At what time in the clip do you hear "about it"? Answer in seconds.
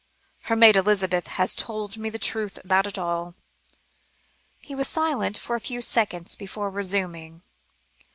2.65-2.97